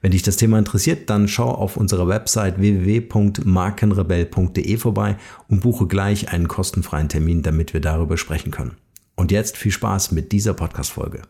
[0.00, 5.16] Wenn dich das Thema interessiert, dann schau auf unserer Website www.markenrebell.de vorbei
[5.48, 8.76] und buche gleich einen kostenfreien Termin, damit wir darüber sprechen können.
[9.16, 11.22] Und jetzt viel Spaß mit dieser Podcast-Folge.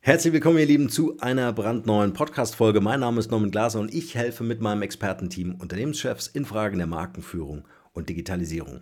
[0.00, 2.80] Herzlich willkommen, ihr Lieben, zu einer brandneuen Podcast-Folge.
[2.80, 6.88] Mein Name ist Norman Glaser und ich helfe mit meinem Expertenteam Unternehmenschefs in Fragen der
[6.88, 8.80] Markenführung und Digitalisierung.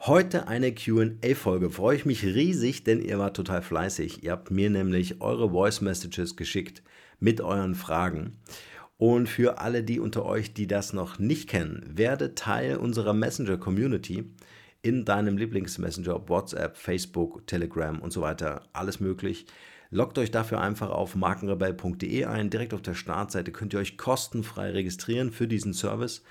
[0.00, 1.68] Heute eine QA-Folge.
[1.68, 4.24] Freue ich mich riesig, denn ihr wart total fleißig.
[4.24, 6.82] Ihr habt mir nämlich eure Voice Messages geschickt
[7.18, 8.38] mit euren Fragen.
[8.98, 14.24] Und für alle die unter euch, die das noch nicht kennen, werde Teil unserer Messenger-Community
[14.82, 19.46] in deinem Lieblingsmessenger, WhatsApp, Facebook, Telegram und so weiter, alles möglich.
[19.90, 22.50] Loggt euch dafür einfach auf markenrebell.de ein.
[22.50, 26.22] Direkt auf der Startseite könnt ihr euch kostenfrei registrieren für diesen Service.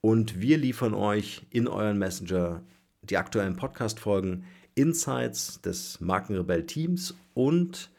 [0.00, 2.62] Und wir liefern euch in euren Messenger
[3.02, 7.90] die aktuellen Podcast-Folgen, Insights des Markenrebell-Teams und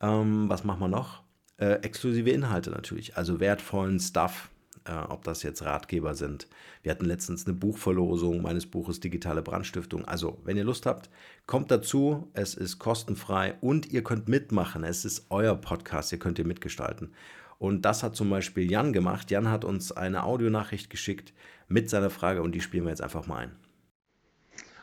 [0.00, 1.21] ähm, was machen wir noch?
[1.62, 4.50] Äh, exklusive Inhalte natürlich, also wertvollen Stuff,
[4.84, 6.48] äh, ob das jetzt Ratgeber sind.
[6.82, 10.04] Wir hatten letztens eine Buchverlosung meines Buches Digitale Brandstiftung.
[10.04, 11.08] Also, wenn ihr Lust habt,
[11.46, 12.28] kommt dazu.
[12.32, 14.82] Es ist kostenfrei und ihr könnt mitmachen.
[14.82, 17.12] Es ist euer Podcast, ihr könnt ihr mitgestalten.
[17.60, 19.30] Und das hat zum Beispiel Jan gemacht.
[19.30, 21.32] Jan hat uns eine Audionachricht geschickt
[21.68, 23.52] mit seiner Frage und die spielen wir jetzt einfach mal ein.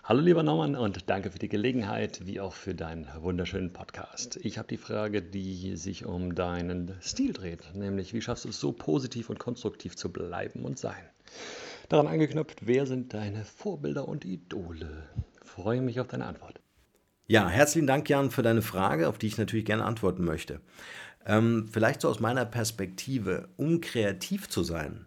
[0.09, 4.39] Hallo lieber Norman und danke für die Gelegenheit, wie auch für deinen wunderschönen Podcast.
[4.41, 8.59] Ich habe die Frage, die sich um deinen Stil dreht, nämlich wie schaffst du es
[8.59, 10.97] so positiv und konstruktiv zu bleiben und sein?
[11.89, 15.03] Daran angeknüpft, wer sind deine Vorbilder und Idole?
[15.43, 16.59] freue mich auf deine Antwort.
[17.27, 20.59] Ja, herzlichen Dank, Jan, für deine Frage, auf die ich natürlich gerne antworten möchte.
[21.27, 25.05] Ähm, vielleicht so aus meiner Perspektive, um kreativ zu sein,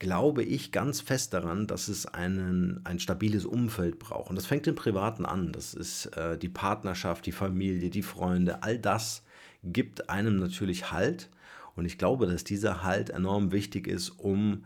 [0.00, 4.30] glaube ich ganz fest daran, dass es einen, ein stabiles Umfeld braucht.
[4.30, 5.52] Und das fängt im Privaten an.
[5.52, 8.62] Das ist äh, die Partnerschaft, die Familie, die Freunde.
[8.64, 9.22] All das
[9.62, 11.28] gibt einem natürlich Halt.
[11.76, 14.64] Und ich glaube, dass dieser Halt enorm wichtig ist, um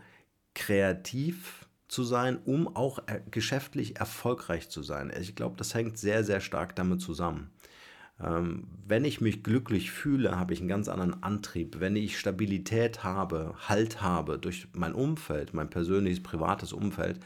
[0.55, 5.13] kreativ zu sein, um auch äh, geschäftlich erfolgreich zu sein.
[5.21, 7.51] Ich glaube, das hängt sehr, sehr stark damit zusammen.
[8.21, 11.81] Ähm, wenn ich mich glücklich fühle, habe ich einen ganz anderen Antrieb.
[11.81, 17.19] Wenn ich Stabilität habe, Halt habe durch mein Umfeld, mein persönliches, privates Umfeld,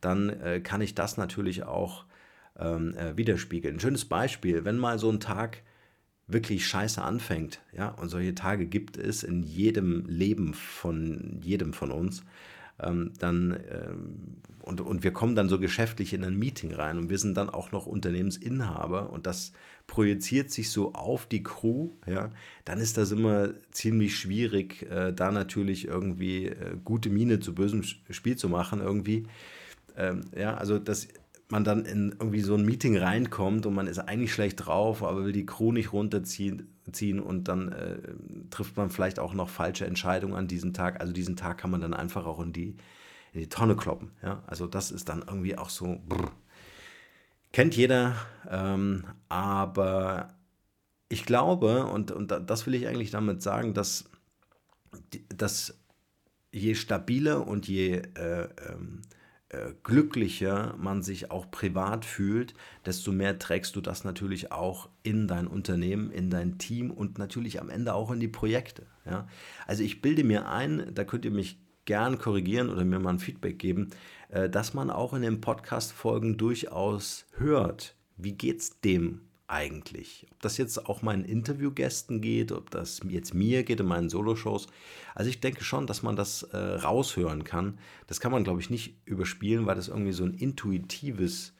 [0.00, 2.04] dann äh, kann ich das natürlich auch
[2.58, 3.76] ähm, äh, widerspiegeln.
[3.76, 5.62] Ein schönes Beispiel, wenn mal so ein Tag
[6.28, 11.90] wirklich scheiße anfängt, ja, und solche Tage gibt es in jedem Leben von jedem von
[11.90, 12.22] uns,
[12.80, 17.08] ähm, dann ähm, und, und wir kommen dann so geschäftlich in ein Meeting rein und
[17.08, 19.52] wir sind dann auch noch Unternehmensinhaber und das
[19.86, 22.30] projiziert sich so auf die Crew, ja,
[22.66, 27.82] dann ist das immer ziemlich schwierig, äh, da natürlich irgendwie äh, gute Miene zu bösem
[27.82, 29.26] Spiel zu machen irgendwie.
[29.96, 31.08] Ähm, ja, also das
[31.50, 35.24] man dann in irgendwie so ein Meeting reinkommt und man ist eigentlich schlecht drauf, aber
[35.24, 37.98] will die Crew nicht runterziehen ziehen und dann äh,
[38.50, 41.00] trifft man vielleicht auch noch falsche Entscheidungen an diesem Tag.
[41.00, 42.76] Also diesen Tag kann man dann einfach auch in die,
[43.32, 44.10] in die Tonne kloppen.
[44.22, 44.42] Ja?
[44.46, 46.32] Also das ist dann irgendwie auch so, brr.
[47.52, 48.16] kennt jeder,
[48.48, 50.34] ähm, aber
[51.08, 54.04] ich glaube, und, und das will ich eigentlich damit sagen, dass
[55.28, 55.78] dass
[56.52, 59.17] je stabiler und je äh, ähm, äh,
[59.82, 62.54] glücklicher man sich auch privat fühlt,
[62.84, 67.60] desto mehr trägst du das natürlich auch in dein Unternehmen, in dein Team und natürlich
[67.60, 68.86] am Ende auch in die Projekte.
[69.06, 69.26] Ja?
[69.66, 73.18] Also ich bilde mir ein, da könnt ihr mich gern korrigieren oder mir mal ein
[73.18, 73.88] Feedback geben,
[74.28, 80.26] äh, dass man auch in den Podcast-Folgen durchaus hört, wie geht es dem eigentlich?
[80.30, 84.68] Ob das jetzt auch meinen Interviewgästen geht, ob das jetzt mir geht in meinen Soloshows.
[85.14, 87.78] Also ich denke schon, dass man das äh, raushören kann.
[88.06, 91.54] Das kann man, glaube ich, nicht überspielen, weil das irgendwie so ein intuitives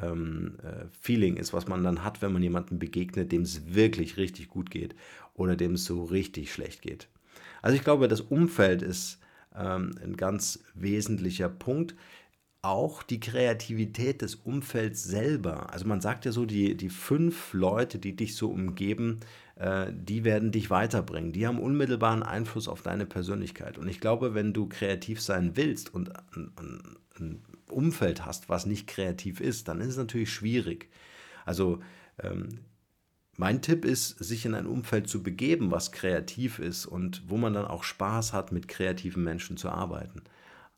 [0.00, 4.16] ähm, äh, Feeling ist, was man dann hat, wenn man jemandem begegnet, dem es wirklich
[4.16, 4.94] richtig gut geht
[5.34, 7.08] oder dem es so richtig schlecht geht.
[7.62, 9.18] Also ich glaube, das Umfeld ist
[9.54, 11.94] ähm, ein ganz wesentlicher Punkt
[12.64, 15.72] auch die Kreativität des Umfelds selber.
[15.72, 19.20] Also man sagt ja so, die, die fünf Leute, die dich so umgeben,
[19.56, 21.32] äh, die werden dich weiterbringen.
[21.32, 23.78] Die haben unmittelbaren Einfluss auf deine Persönlichkeit.
[23.78, 28.86] Und ich glaube, wenn du kreativ sein willst und ein, ein, Umfeld hast, was nicht
[28.86, 30.90] kreativ ist, dann ist es natürlich schwierig.
[31.44, 31.80] Also
[32.22, 32.60] ähm,
[33.36, 37.52] mein Tipp ist, sich in ein Umfeld zu begeben, was kreativ ist und wo man
[37.52, 40.22] dann auch Spaß hat, mit kreativen Menschen zu arbeiten.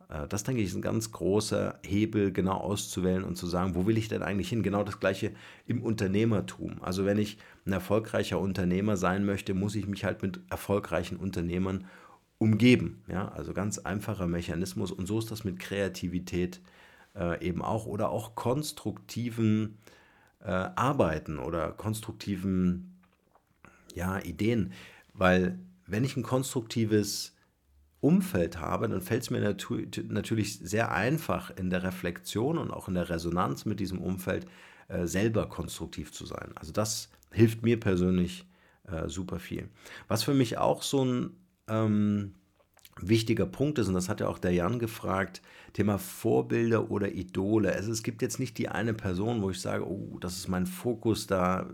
[0.08, 3.86] Äh, das denke ich ist ein ganz großer Hebel, genau auszuwählen und zu sagen, wo
[3.86, 4.62] will ich denn eigentlich hin?
[4.62, 5.32] Genau das gleiche
[5.66, 6.82] im Unternehmertum.
[6.82, 11.86] Also wenn ich ein erfolgreicher Unternehmer sein möchte, muss ich mich halt mit erfolgreichen Unternehmern
[12.38, 13.02] umgeben.
[13.08, 14.92] Ja, also ganz einfacher Mechanismus.
[14.92, 16.60] Und so ist das mit Kreativität
[17.14, 19.78] äh, eben auch oder auch konstruktiven
[20.44, 22.94] äh, Arbeiten oder konstruktiven
[23.94, 24.72] ja, Ideen.
[25.14, 27.35] Weil wenn ich ein konstruktives
[28.00, 32.88] Umfeld habe, dann fällt es mir natu natürlich sehr einfach in der Reflexion und auch
[32.88, 34.46] in der Resonanz mit diesem Umfeld
[34.88, 36.52] äh, selber konstruktiv zu sein.
[36.54, 38.46] Also das hilft mir persönlich
[38.84, 39.68] äh, super viel.
[40.08, 41.30] Was für mich auch so ein
[41.68, 42.34] ähm,
[43.00, 47.72] wichtiger Punkt ist, und das hat ja auch der Jan gefragt, Thema Vorbilder oder Idole.
[47.72, 50.66] Also es gibt jetzt nicht die eine Person, wo ich sage, oh, das ist mein
[50.66, 51.64] Fokus da, äh,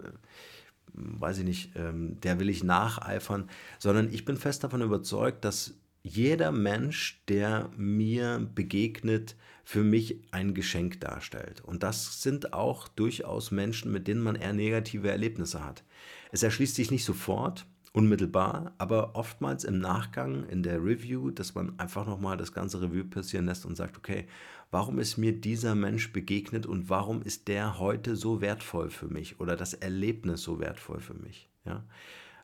[0.94, 3.48] weiß ich nicht, ähm, der will ich nacheifern,
[3.78, 10.54] sondern ich bin fest davon überzeugt, dass jeder Mensch, der mir begegnet, für mich ein
[10.54, 11.60] Geschenk darstellt.
[11.60, 15.84] Und das sind auch durchaus Menschen, mit denen man eher negative Erlebnisse hat.
[16.32, 21.78] Es erschließt sich nicht sofort, unmittelbar, aber oftmals im Nachgang, in der Review, dass man
[21.78, 24.26] einfach nochmal das ganze Review passieren lässt und sagt, okay,
[24.70, 29.40] warum ist mir dieser Mensch begegnet und warum ist der heute so wertvoll für mich
[29.40, 31.50] oder das Erlebnis so wertvoll für mich?
[31.66, 31.84] Ja?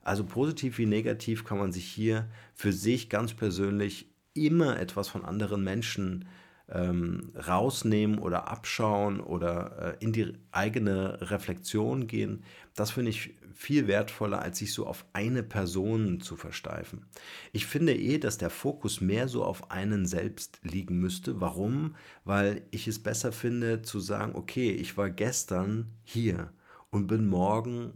[0.09, 5.25] Also positiv wie negativ kann man sich hier für sich ganz persönlich immer etwas von
[5.25, 6.27] anderen Menschen
[6.71, 12.45] ähm, rausnehmen oder abschauen oder äh, in die eigene Reflexion gehen.
[12.75, 17.07] Das finde ich viel wertvoller, als sich so auf eine Person zu versteifen.
[17.53, 21.41] Ich finde eh, dass der Fokus mehr so auf einen selbst liegen müsste.
[21.41, 21.97] Warum?
[22.25, 26.53] Weil ich es besser finde zu sagen, okay, ich war gestern hier
[26.91, 27.93] und bin morgen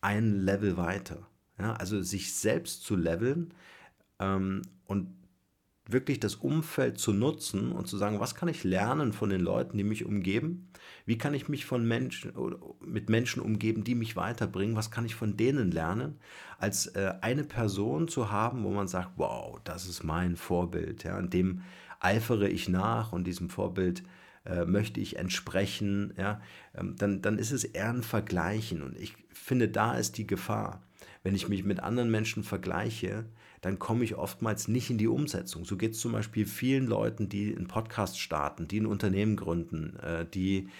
[0.00, 1.26] ein Level weiter.
[1.58, 3.52] Ja, also sich selbst zu leveln
[4.20, 5.08] ähm, und
[5.88, 9.78] wirklich das Umfeld zu nutzen und zu sagen, was kann ich lernen von den Leuten,
[9.78, 10.68] die mich umgeben?
[11.06, 12.32] Wie kann ich mich von Menschen
[12.84, 14.76] mit Menschen umgeben, die mich weiterbringen?
[14.76, 16.18] Was kann ich von denen lernen?
[16.58, 21.16] Als äh, eine Person zu haben, wo man sagt, wow, das ist mein Vorbild, ja,
[21.16, 21.62] an dem
[22.00, 24.02] eifere ich nach und diesem Vorbild
[24.44, 26.40] äh, möchte ich entsprechen, ja,
[26.74, 30.82] ähm, dann, dann ist es eher ein Vergleichen und ich finde, da ist die Gefahr
[31.28, 33.26] wenn ich mich mit anderen Menschen vergleiche,
[33.60, 35.66] dann komme ich oftmals nicht in die Umsetzung.
[35.66, 39.98] So geht es zum Beispiel vielen Leuten, die einen Podcast starten, die ein Unternehmen gründen,
[40.02, 40.70] äh, die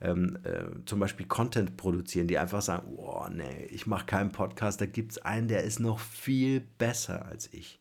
[0.00, 4.80] ähm, äh, zum Beispiel Content produzieren, die einfach sagen, oh nee, ich mache keinen Podcast,
[4.80, 7.78] da gibt es einen, der ist noch viel besser als ich.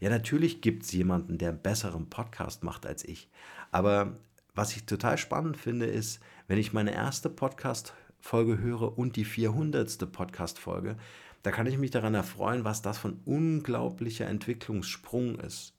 [0.00, 3.28] Ja, natürlich gibt es jemanden, der einen besseren Podcast macht als ich.
[3.70, 4.16] Aber
[4.52, 6.18] was ich total spannend finde, ist,
[6.48, 10.10] wenn ich meine erste Podcast-Folge höre und die 400.
[10.10, 10.96] Podcast-Folge,
[11.42, 15.74] da kann ich mich daran erfreuen, was das von unglaublicher Entwicklungssprung ist.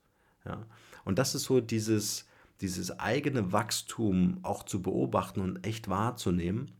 [0.46, 0.66] Ja?
[1.06, 2.25] Und das ist so dieses,
[2.62, 6.72] dieses eigene Wachstum auch zu beobachten und echt wahrzunehmen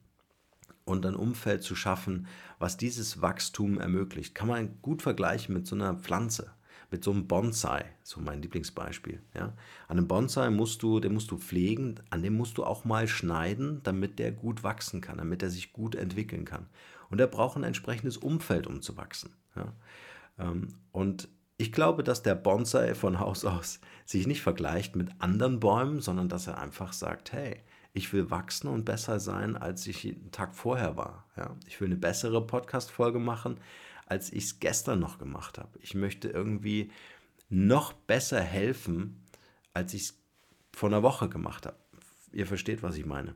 [0.86, 4.36] und ein Umfeld zu schaffen, was dieses Wachstum ermöglicht.
[4.36, 6.52] Kann man gut vergleichen mit so einer Pflanze,
[6.92, 9.22] mit so einem Bonsai, so mein Lieblingsbeispiel.
[9.36, 9.54] Ja?
[9.88, 13.08] An einem Bonsai musst du, den musst du pflegen, an dem musst du auch mal
[13.08, 16.66] schneiden, damit der gut wachsen kann, damit er sich gut entwickeln kann.
[17.10, 19.34] Und er braucht ein entsprechendes Umfeld, um zu wachsen.
[19.56, 19.74] Ja?
[20.38, 25.60] Ähm, und ich glaube, dass der Bonsai von Haus aus sich nicht vergleicht mit anderen
[25.60, 27.58] Bäumen, sondern dass er einfach sagt, hey,
[27.94, 31.26] ich will wachsen und besser sein, als ich einen Tag vorher war.
[31.36, 31.56] Ja?
[31.68, 33.60] Ich will eine bessere Podcast-Folge machen,
[34.06, 35.78] als ich es gestern noch gemacht habe.
[35.82, 36.92] Ich möchte irgendwie
[37.50, 39.24] noch besser helfen,
[39.74, 40.20] als ich es
[40.74, 41.78] vor einer Woche gemacht habe.
[42.32, 43.36] Ihr versteht, was ich meine.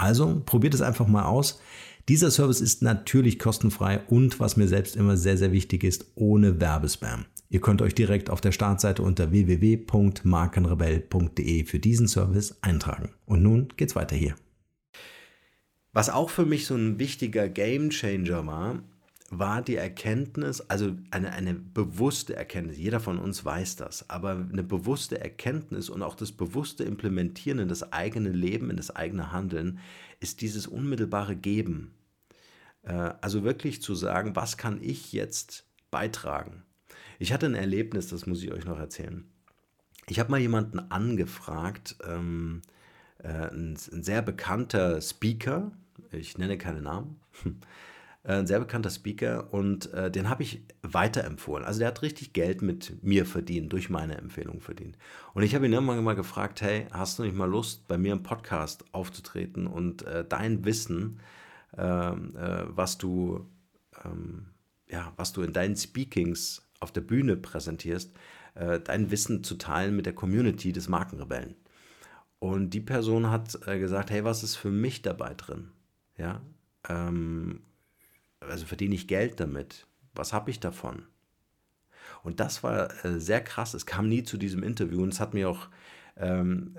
[0.00, 1.60] Also probiert es einfach mal aus.
[2.08, 6.58] Dieser Service ist natürlich kostenfrei und was mir selbst immer sehr, sehr wichtig ist, ohne
[6.58, 7.26] Werbespam.
[7.50, 13.10] Ihr könnt euch direkt auf der Startseite unter www.markenrebell.de für diesen Service eintragen.
[13.26, 14.36] Und nun geht's weiter hier.
[15.92, 18.82] Was auch für mich so ein wichtiger Game Changer war,
[19.30, 24.64] war die Erkenntnis, also eine, eine bewusste Erkenntnis, jeder von uns weiß das, aber eine
[24.64, 29.78] bewusste Erkenntnis und auch das bewusste Implementieren in das eigene Leben, in das eigene Handeln,
[30.18, 31.94] ist dieses unmittelbare Geben.
[32.82, 36.64] Äh, also wirklich zu sagen, was kann ich jetzt beitragen?
[37.20, 39.24] Ich hatte ein Erlebnis, das muss ich euch noch erzählen.
[40.08, 42.62] Ich habe mal jemanden angefragt, ähm,
[43.18, 45.70] äh, ein, ein sehr bekannter Speaker,
[46.10, 47.20] ich nenne keine Namen,
[48.22, 51.64] ein sehr bekannter Speaker und äh, den habe ich weiterempfohlen.
[51.64, 54.98] Also der hat richtig Geld mit mir verdient, durch meine Empfehlung verdient.
[55.32, 58.12] Und ich habe ihn irgendwann mal gefragt, hey, hast du nicht mal Lust, bei mir
[58.12, 61.20] im Podcast aufzutreten und äh, dein Wissen,
[61.78, 63.48] ähm, äh, was du,
[64.04, 64.48] ähm,
[64.86, 68.12] ja, was du in deinen Speakings auf der Bühne präsentierst,
[68.54, 71.56] äh, dein Wissen zu teilen mit der Community des Markenrebellen.
[72.38, 75.70] Und die Person hat äh, gesagt, hey, was ist für mich dabei drin?
[76.18, 76.42] Ja,
[76.88, 77.62] ähm,
[78.40, 79.86] also verdiene ich Geld damit?
[80.14, 81.06] Was habe ich davon?
[82.22, 83.74] Und das war äh, sehr krass.
[83.74, 85.68] Es kam nie zu diesem Interview und es hat mir auch,
[86.16, 86.76] ähm,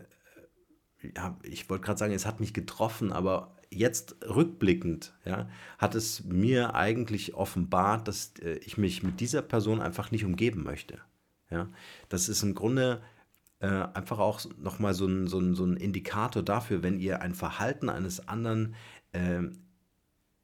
[1.15, 6.23] ja, ich wollte gerade sagen, es hat mich getroffen, aber jetzt rückblickend, ja, hat es
[6.25, 10.99] mir eigentlich offenbart, dass äh, ich mich mit dieser Person einfach nicht umgeben möchte.
[11.49, 11.69] Ja,
[12.09, 13.01] das ist im Grunde
[13.59, 17.33] äh, einfach auch nochmal so ein, so, ein, so ein Indikator dafür, wenn ihr ein
[17.33, 18.75] Verhalten eines anderen
[19.13, 19.41] äh,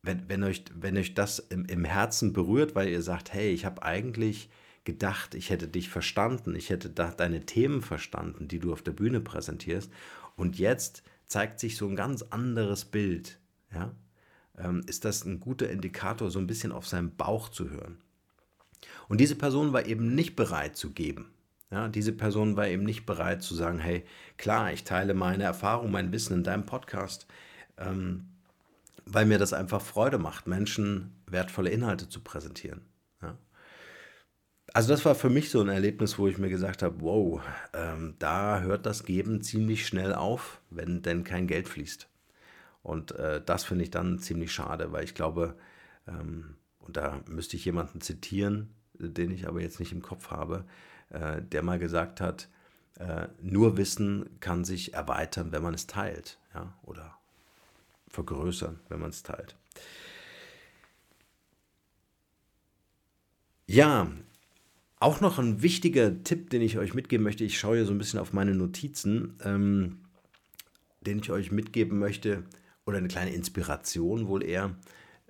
[0.08, 3.66] wenn, wenn, euch, wenn euch das im, im Herzen berührt, weil ihr sagt, hey, ich
[3.66, 4.50] habe eigentlich
[4.86, 8.94] gedacht, ich hätte dich verstanden, ich hätte da deine Themen verstanden, die du auf der
[8.94, 9.92] Bühne präsentierst,
[10.38, 13.40] und jetzt zeigt sich so ein ganz anderes Bild,
[13.74, 13.92] ja,
[14.58, 17.98] ähm, ist das ein guter Indikator, so ein bisschen auf seinen Bauch zu hören.
[19.10, 21.34] Und diese Person war eben nicht bereit zu geben.
[21.70, 24.06] Ja, diese Person war eben nicht bereit zu sagen, hey,
[24.38, 27.28] klar, ich teile meine Erfahrung, mein Wissen in deinem Podcast.
[27.78, 28.30] Ähm,
[29.10, 32.82] weil mir das einfach Freude macht, Menschen wertvolle Inhalte zu präsentieren.
[33.22, 33.38] Ja.
[34.74, 37.42] Also das war für mich so ein Erlebnis, wo ich mir gesagt habe, wow,
[37.74, 42.08] ähm, da hört das Geben ziemlich schnell auf, wenn denn kein Geld fließt.
[42.84, 45.56] Und äh, das finde ich dann ziemlich schade, weil ich glaube,
[46.08, 50.66] ähm, und da müsste ich jemanden zitieren, den ich aber jetzt nicht im Kopf habe,
[51.10, 52.50] äh, der mal gesagt hat,
[53.00, 56.40] äh, nur Wissen kann sich erweitern, wenn man es teilt.
[56.54, 56.74] Ja?
[56.84, 57.17] Oder
[58.10, 59.56] vergrößern, wenn man es teilt.
[63.66, 64.12] Ja,
[65.00, 67.44] auch noch ein wichtiger Tipp, den ich euch mitgeben möchte.
[67.44, 70.00] Ich schaue hier so ein bisschen auf meine Notizen, ähm,
[71.02, 72.44] den ich euch mitgeben möchte,
[72.86, 74.76] oder eine kleine Inspiration wohl eher,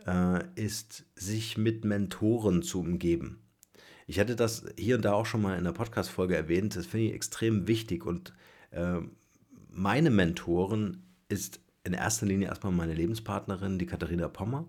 [0.06, 3.40] äh, ist, sich mit Mentoren zu umgeben.
[4.06, 6.76] Ich hatte das hier und da auch schon mal in der Podcast-Folge erwähnt.
[6.76, 8.34] Das finde ich extrem wichtig und
[8.72, 9.00] äh,
[9.70, 14.68] meine Mentoren ist in erster Linie erstmal meine Lebenspartnerin, die Katharina Pommer,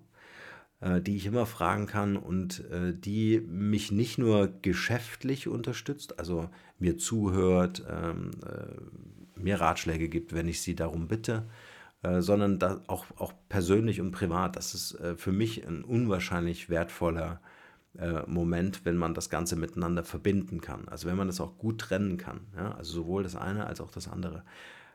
[0.80, 6.48] äh, die ich immer fragen kann und äh, die mich nicht nur geschäftlich unterstützt, also
[6.78, 11.46] mir zuhört, ähm, äh, mir Ratschläge gibt, wenn ich sie darum bitte,
[12.18, 14.56] sondern auch, auch persönlich und privat.
[14.56, 17.40] Das ist für mich ein unwahrscheinlich wertvoller
[18.26, 20.88] Moment, wenn man das Ganze miteinander verbinden kann.
[20.88, 22.40] Also wenn man das auch gut trennen kann.
[22.76, 24.44] Also sowohl das eine als auch das andere.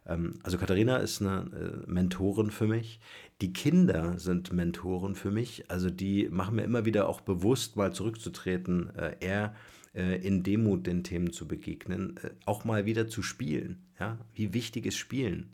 [0.07, 2.99] Ähm, also Katharina ist eine äh, Mentorin für mich.
[3.41, 5.69] Die Kinder sind Mentoren für mich.
[5.69, 9.55] Also die machen mir immer wieder auch bewusst, mal zurückzutreten, äh, eher
[9.93, 13.85] äh, in Demut den Themen zu begegnen, auch mal wieder zu spielen.
[13.99, 14.17] Ja?
[14.33, 15.53] Wie wichtig ist Spielen?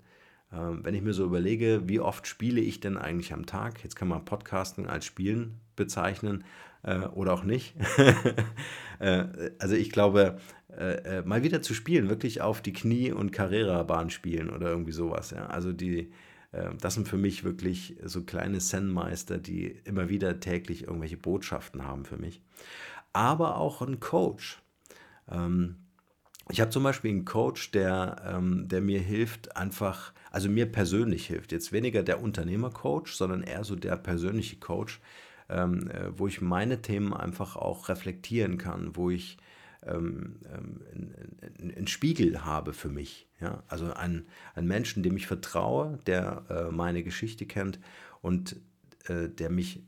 [0.51, 3.83] Ähm, wenn ich mir so überlege, wie oft spiele ich denn eigentlich am Tag?
[3.83, 6.43] Jetzt kann man Podcasten als Spielen bezeichnen
[7.13, 7.75] oder auch nicht.
[8.99, 10.39] also ich glaube,
[10.77, 14.91] äh, äh, mal wieder zu spielen, wirklich auf die Knie- und Carrera-Bahn spielen oder irgendwie
[14.91, 15.33] sowas.
[15.33, 16.11] Also die,
[16.51, 21.85] äh, das sind für mich wirklich so kleine Zen-Meister, die immer wieder täglich irgendwelche Botschaften
[21.85, 22.41] haben für mich.
[23.13, 24.61] Aber auch ein Coach.
[25.29, 25.77] Ähm,
[26.49, 31.27] ich habe zum Beispiel einen Coach, der, ähm, der mir hilft, einfach, also mir persönlich
[31.27, 31.51] hilft.
[31.51, 34.99] Jetzt weniger der Unternehmercoach, sondern eher so der persönliche Coach,
[35.49, 39.37] ähm, äh, wo ich meine Themen einfach auch reflektieren kann, wo ich
[39.85, 40.81] ähm, ähm,
[41.59, 43.27] einen Spiegel habe für mich.
[43.39, 43.63] Ja?
[43.67, 47.79] Also einen, einen Menschen, dem ich vertraue, der äh, meine Geschichte kennt
[48.21, 48.57] und
[49.05, 49.83] äh, der mich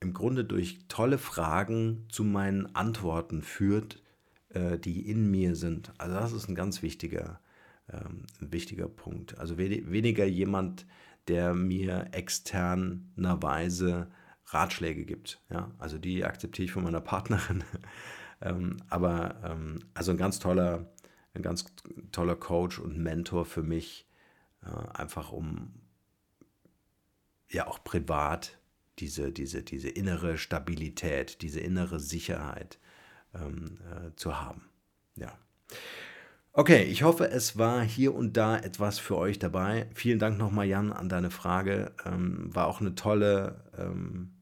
[0.00, 4.02] im Grunde durch tolle Fragen zu meinen Antworten führt,
[4.50, 5.92] äh, die in mir sind.
[5.98, 7.40] Also das ist ein ganz wichtiger,
[7.90, 9.38] ähm, ein wichtiger Punkt.
[9.38, 10.86] Also we weniger jemand,
[11.28, 14.08] der mir externerweise
[14.46, 15.40] Ratschläge gibt.
[15.50, 15.70] Ja?
[15.78, 17.64] Also die akzeptiere ich von meiner Partnerin.
[18.40, 20.92] ähm, aber ähm, also ein ganz toller,
[21.34, 21.66] ein ganz
[22.10, 24.08] toller Coach und Mentor für mich,
[24.62, 25.74] äh, einfach um
[27.50, 28.58] ja auch privat
[28.98, 32.78] diese, diese, diese innere Stabilität, diese innere Sicherheit
[33.32, 34.68] äh, zu haben.
[35.16, 35.38] Ja.
[36.54, 39.88] Okay, ich hoffe, es war hier und da etwas für euch dabei.
[39.94, 41.92] Vielen Dank nochmal, Jan, an deine Frage.
[42.04, 44.32] Ähm, war auch eine tolle, ähm,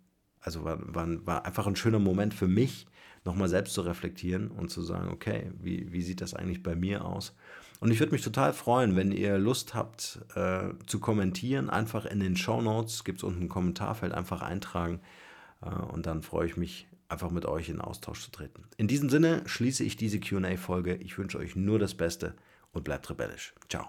[0.41, 2.87] also war, war, war, einfach ein schöner Moment für mich,
[3.25, 7.05] nochmal selbst zu reflektieren und zu sagen, okay, wie, wie sieht das eigentlich bei mir
[7.05, 7.37] aus?
[7.79, 11.71] Und ich würde mich total freuen, wenn ihr Lust habt äh, zu kommentieren.
[11.71, 15.01] Einfach in den Show Notes gibt es unten ein Kommentarfeld, einfach eintragen.
[15.63, 18.65] Äh, und dann freue ich mich, einfach mit euch in Austausch zu treten.
[18.77, 20.95] In diesem Sinne schließe ich diese QA-Folge.
[20.97, 22.35] Ich wünsche euch nur das Beste
[22.73, 23.55] und bleibt rebellisch.
[23.69, 23.89] Ciao.